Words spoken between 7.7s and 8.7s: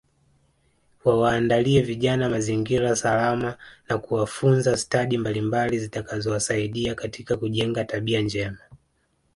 tabia njema